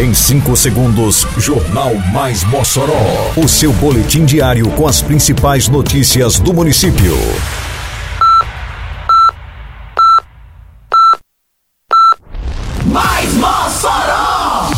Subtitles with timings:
[0.00, 3.34] Em 5 segundos, Jornal Mais Mossoró.
[3.36, 7.14] O seu boletim diário com as principais notícias do município.
[12.86, 14.70] Mais Mossoró!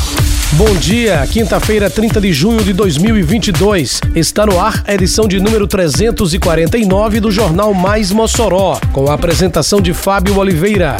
[0.54, 4.00] Bom dia, quinta-feira, 30 de junho de 2022.
[4.16, 9.80] Está no ar a edição de número 349 do Jornal Mais Mossoró, com a apresentação
[9.80, 10.96] de Fábio Oliveira.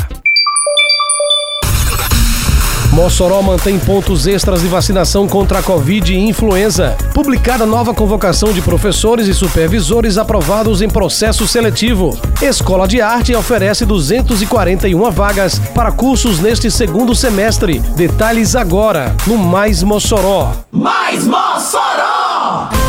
[2.93, 6.95] Mossoró mantém pontos extras de vacinação contra a Covid e influenza.
[7.14, 12.14] Publicada nova convocação de professores e supervisores aprovados em processo seletivo.
[12.42, 17.78] Escola de Arte oferece 241 vagas para cursos neste segundo semestre.
[17.97, 20.52] Detalhes agora no Mais Mossoró.
[20.70, 22.81] Mais Mossoró!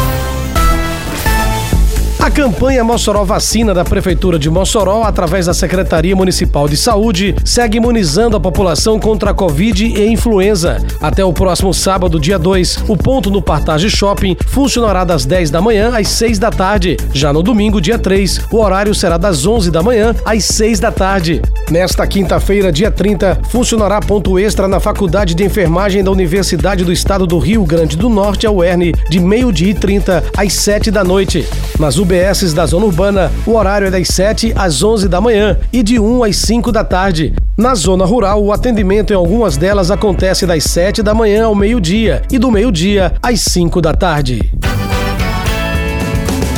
[2.34, 8.36] Campanha Mossoró Vacina da Prefeitura de Mossoró, através da Secretaria Municipal de Saúde, segue imunizando
[8.36, 10.84] a população contra a Covid e influenza.
[11.00, 15.62] Até o próximo sábado, dia 2, o ponto no Partage Shopping funcionará das 10 da
[15.62, 16.98] manhã às 6 da tarde.
[17.14, 20.92] Já no domingo, dia 3, o horário será das 11 da manhã às 6 da
[20.92, 21.40] tarde.
[21.70, 27.28] Nesta quinta-feira, dia 30, funcionará ponto extra na Faculdade de Enfermagem da Universidade do Estado
[27.28, 31.48] do Rio Grande do Norte, a UERN, de meio-dia e 30 às 7 da noite.
[31.80, 35.60] Nas UB UBSs da zona urbana, o horário é das 7 às 11 da manhã
[35.74, 37.34] e de 1 às 5 da tarde.
[37.58, 42.22] Na zona rural, o atendimento em algumas delas acontece das 7 da manhã ao meio-dia
[42.32, 44.54] e do meio-dia às 5 da tarde.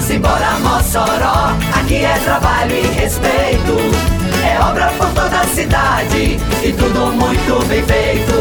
[0.05, 3.75] Simbora Mossoró, aqui é trabalho e respeito.
[4.47, 8.33] É obra por toda a cidade e tudo muito bem feito.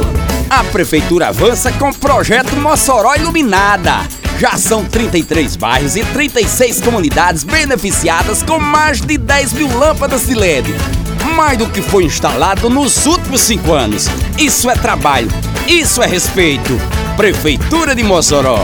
[0.51, 7.45] A prefeitura avança com o projeto Mossoró Iluminada já são 33 bairros e 36 comunidades
[7.45, 10.75] beneficiadas com mais de 10 mil lâmpadas de LED.
[11.37, 14.09] Mais do que foi instalado nos últimos cinco anos.
[14.39, 15.29] Isso é trabalho,
[15.67, 16.79] isso é respeito.
[17.17, 18.61] Prefeitura de Mossoró.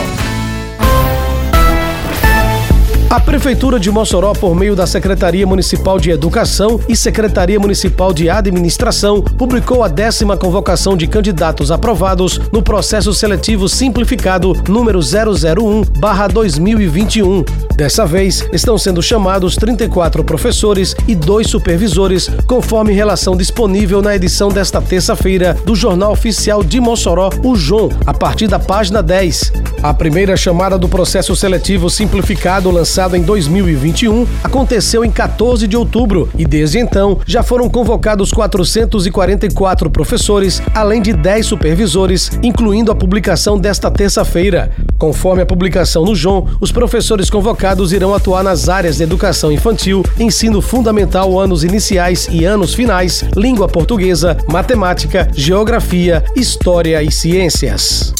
[3.10, 8.30] A Prefeitura de Mossoró, por meio da Secretaria Municipal de Educação e Secretaria Municipal de
[8.30, 17.44] Administração, publicou a décima convocação de candidatos aprovados no processo seletivo simplificado número 001-2021.
[17.74, 24.50] Dessa vez, estão sendo chamados 34 professores e dois supervisores, conforme relação disponível na edição
[24.50, 29.52] desta terça-feira do Jornal Oficial de Mossoró, o JON, a partir da página 10.
[29.82, 35.76] A primeira chamada do processo seletivo simplificado lançado lançado em 2021, aconteceu em 14 de
[35.76, 42.94] outubro e desde então já foram convocados 444 professores, além de 10 supervisores, incluindo a
[42.94, 44.70] publicação desta terça-feira.
[44.98, 50.04] Conforme a publicação no JON, os professores convocados irão atuar nas áreas de educação infantil,
[50.18, 58.19] ensino fundamental anos iniciais e anos finais, língua portuguesa, matemática, geografia, história e ciências.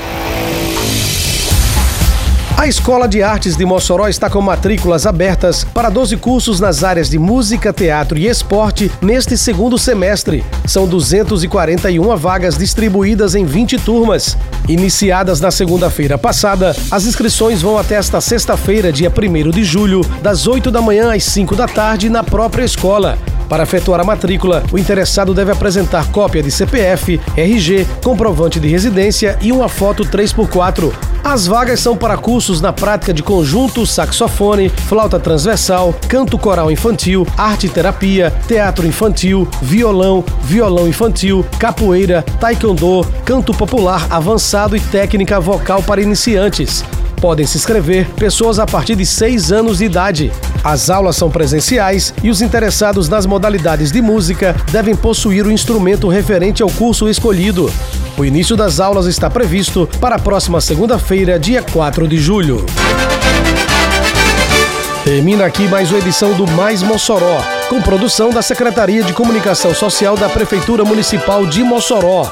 [2.61, 7.09] A Escola de Artes de Mossoró está com matrículas abertas para 12 cursos nas áreas
[7.09, 10.45] de música, teatro e esporte neste segundo semestre.
[10.67, 14.37] São 241 vagas distribuídas em 20 turmas.
[14.69, 20.45] Iniciadas na segunda-feira passada, as inscrições vão até esta sexta-feira, dia 1 de julho, das
[20.45, 23.17] 8 da manhã às 5 da tarde, na própria escola.
[23.51, 29.37] Para efetuar a matrícula, o interessado deve apresentar cópia de CPF, RG, comprovante de residência
[29.41, 30.89] e uma foto 3x4.
[31.21, 37.27] As vagas são para cursos na prática de conjunto, saxofone, flauta transversal, canto coral infantil,
[37.37, 45.83] arte terapia, teatro infantil, violão, violão infantil, capoeira, taekwondo, canto popular avançado e técnica vocal
[45.83, 46.85] para iniciantes.
[47.21, 50.31] Podem se inscrever pessoas a partir de 6 anos de idade.
[50.63, 56.07] As aulas são presenciais e os interessados nas modalidades de música devem possuir o instrumento
[56.07, 57.71] referente ao curso escolhido.
[58.17, 62.65] O início das aulas está previsto para a próxima segunda-feira, dia 4 de julho.
[65.03, 70.17] Termina aqui mais uma edição do Mais Mossoró, com produção da Secretaria de Comunicação Social
[70.17, 72.31] da Prefeitura Municipal de Mossoró.